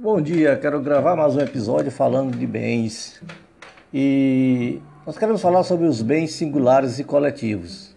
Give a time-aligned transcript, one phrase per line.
[0.00, 3.20] Bom dia, quero gravar mais um episódio falando de bens.
[3.92, 7.96] E nós queremos falar sobre os bens singulares e coletivos.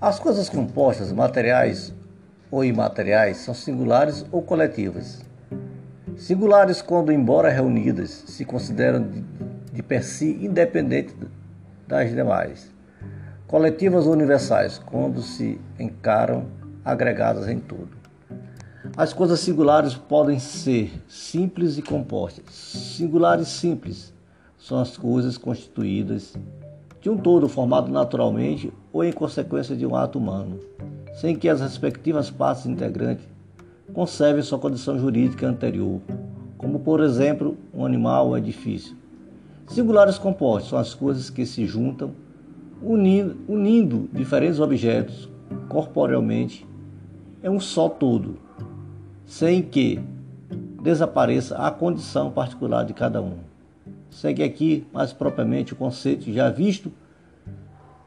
[0.00, 1.92] As coisas compostas, materiais
[2.48, 5.24] ou imateriais, são singulares ou coletivas.
[6.16, 9.20] Singulares quando, embora reunidas, se consideram de,
[9.72, 11.16] de per si independentes
[11.88, 12.72] das demais.
[13.48, 16.46] Coletivas ou universais, quando se encaram
[16.84, 18.01] agregadas em tudo.
[18.94, 22.54] As coisas singulares podem ser simples e compostas.
[22.54, 24.12] Singulares simples
[24.58, 26.36] são as coisas constituídas
[27.00, 30.60] de um todo formado naturalmente ou em consequência de um ato humano,
[31.14, 33.24] sem que as respectivas partes integrantes
[33.94, 36.02] conservem sua condição jurídica anterior,
[36.58, 38.94] como por exemplo um animal ou edifício.
[39.68, 42.12] Singulares compostos são as coisas que se juntam,
[42.82, 45.30] unindo, unindo diferentes objetos
[45.66, 46.66] corporealmente
[47.42, 48.51] em um só todo
[49.32, 49.98] sem que
[50.82, 53.38] desapareça a condição particular de cada um.
[54.10, 56.92] Segue aqui mais propriamente o conceito já visto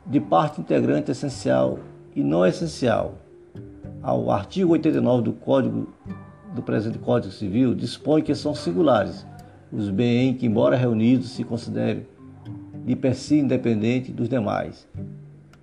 [0.06, 1.80] de parte integrante essencial
[2.16, 3.16] e não essencial.
[4.04, 5.92] Ao artigo 89 do Código
[6.54, 9.26] do presente Código Civil dispõe que são singulares
[9.74, 12.06] os bens que, embora reunidos, se considerem
[12.86, 14.88] de per si independente dos demais.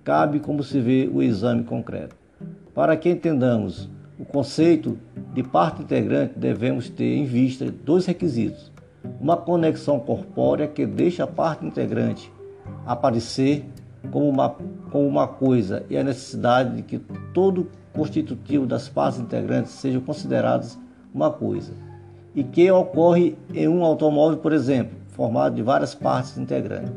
[0.03, 2.17] Cabe, como se vê, o exame concreto.
[2.75, 4.97] Para que entendamos o conceito
[5.33, 8.71] de parte integrante, devemos ter em vista dois requisitos:
[9.19, 12.31] uma conexão corpórea que deixa a parte integrante
[12.85, 13.65] aparecer
[14.11, 14.49] como uma,
[14.91, 16.99] como uma coisa e a necessidade de que
[17.33, 20.77] todo constitutivo das partes integrantes sejam considerados
[21.13, 21.73] uma coisa,
[22.35, 26.93] e que ocorre em um automóvel, por exemplo, formado de várias partes integrantes.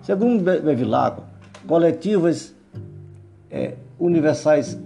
[0.00, 1.24] Segundo Bevilacqua,
[1.66, 2.54] coletivas
[3.50, 4.78] é, universais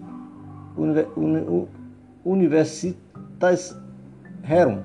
[2.27, 3.77] universitas
[4.43, 4.83] rerum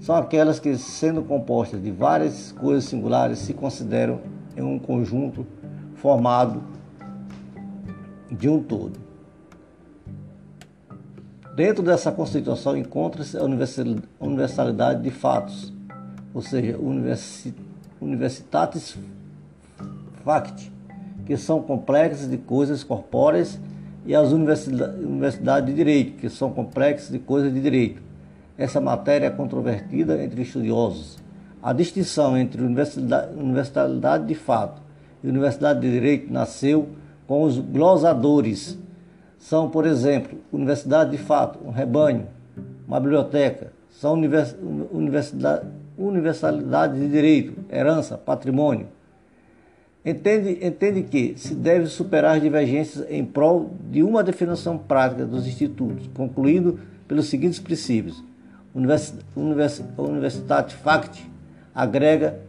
[0.00, 4.20] são aquelas que, sendo compostas de várias coisas singulares, se consideram
[4.56, 5.46] em um conjunto
[5.94, 6.62] formado
[8.30, 8.98] de um todo.
[11.56, 13.42] Dentro dessa constituição encontra-se a
[14.20, 15.72] universalidade de fatos,
[16.34, 16.78] ou seja,
[18.00, 18.96] universitatis
[20.24, 20.70] facti,
[21.24, 23.58] que são complexas de coisas corpóreas
[24.08, 28.00] e as universidades de direito, que são complexas de coisas de direito.
[28.56, 31.18] Essa matéria é controvertida entre estudiosos.
[31.62, 34.80] A distinção entre universidade, universidade de fato
[35.22, 36.88] e universidade de direito nasceu
[37.26, 38.78] com os glosadores.
[39.36, 42.28] São, por exemplo, universidade de fato, um rebanho,
[42.86, 43.74] uma biblioteca.
[43.90, 45.66] São universidade,
[45.98, 48.86] universalidade de direito, herança, patrimônio.
[50.08, 55.46] Entende, entende que se deve superar as divergências em prol de uma definição prática dos
[55.46, 58.24] institutos, concluindo pelos seguintes princípios.
[58.74, 61.30] Univers, univers, Universitate Fact
[61.74, 62.40] agrega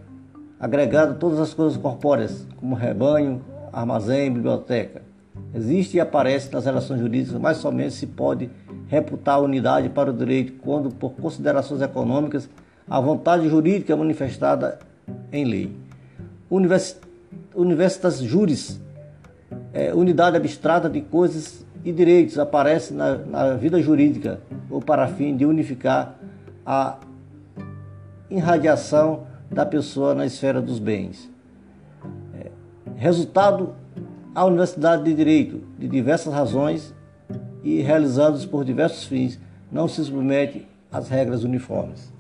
[0.58, 3.42] agregado todas as coisas corpóreas, como rebanho,
[3.74, 5.02] armazém, biblioteca.
[5.54, 8.50] Existe e aparece nas relações jurídicas, mas somente se pode
[8.88, 12.50] reputar a unidade para o direito quando, por considerações econômicas,
[12.90, 14.80] a vontade jurídica é manifestada
[15.30, 15.76] em lei.
[16.50, 17.09] Universi
[17.60, 18.80] Universitas Juris,
[19.74, 24.40] é, unidade abstrata de coisas e direitos, aparece na, na vida jurídica
[24.70, 26.16] ou para fim de unificar
[26.66, 26.98] a
[28.30, 31.30] irradiação da pessoa na esfera dos bens.
[32.34, 32.50] É,
[32.96, 33.76] resultado,
[34.34, 36.94] a Universidade de Direito, de diversas razões
[37.62, 39.38] e realizados por diversos fins,
[39.70, 42.14] não se submete às regras uniformes.